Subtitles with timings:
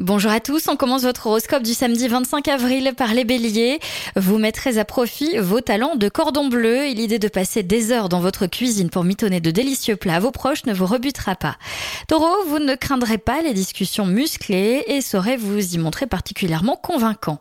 [0.00, 3.80] Bonjour à tous, on commence votre horoscope du samedi 25 avril par les béliers.
[4.14, 8.08] Vous mettrez à profit vos talents de cordon bleu et l'idée de passer des heures
[8.08, 11.56] dans votre cuisine pour mitonner de délicieux plats à vos proches ne vous rebutera pas.
[12.06, 17.40] Taureau, vous ne craindrez pas les discussions musclées et saurez vous y montrer particulièrement convaincant.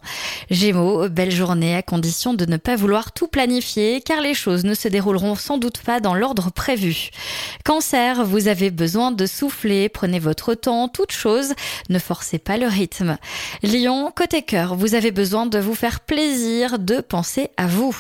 [0.50, 4.74] Gémeaux, belle journée à condition de ne pas vouloir tout planifier car les choses ne
[4.74, 7.11] se dérouleront sans doute pas dans l'ordre prévu.
[7.64, 11.54] Cancer, vous avez besoin de souffler, prenez votre temps, toute chose,
[11.89, 13.18] ne forcez le rythme.
[13.64, 17.93] Lion, côté cœur, vous avez besoin de vous faire plaisir, de penser à vous.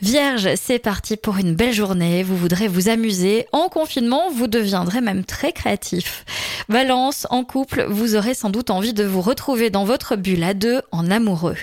[0.00, 3.46] Vierge, c'est parti pour une belle journée, vous voudrez vous amuser.
[3.52, 6.24] En confinement, vous deviendrez même très créatif.
[6.68, 10.54] Balance, en couple, vous aurez sans doute envie de vous retrouver dans votre bulle à
[10.54, 11.56] deux en amoureux.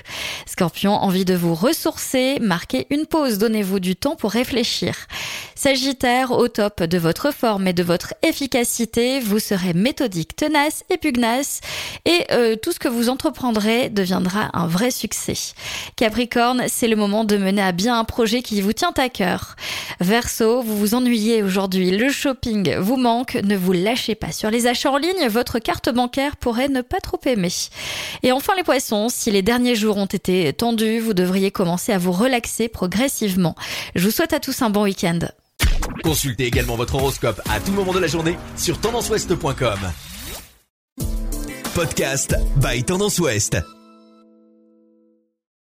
[0.46, 4.96] Scorpion, envie de vous ressourcer, marquez une pause, donnez-vous du temps pour réfléchir.
[5.56, 10.98] Sagittaire, au top de votre forme et de votre efficacité, vous serez méthodique, tenace et
[10.98, 11.62] pugnace
[12.06, 15.34] et euh, tout ce que vous entreprendrez deviendra un vrai succès.
[15.96, 19.56] Capricorne, c'est le moment de mener à bien un projet qui vous tient à cœur.
[20.00, 24.68] Verseau, vous vous ennuyez aujourd'hui, le shopping vous manque, ne vous lâchez pas sur les
[24.68, 27.52] achats en ligne, votre carte bancaire pourrait ne pas trop aimer.
[28.24, 31.98] Et enfin les poissons, si les derniers jours ont été tendus, vous devriez commencer à
[31.98, 33.56] vous relaxer progressivement.
[33.96, 35.20] Je vous souhaite à tous un bon week-end.
[36.04, 39.80] Consultez également votre horoscope à tout moment de la journée sur tendanceouest.com.
[41.76, 43.79] Podcast by Tendance Ouest.